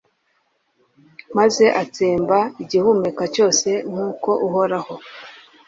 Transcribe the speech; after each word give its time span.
maze 1.37 1.65
atsemba 1.81 2.37
igihumeka 2.63 3.23
cyose, 3.35 3.69
nk'uko 3.89 4.29
uhoraho 4.47 4.93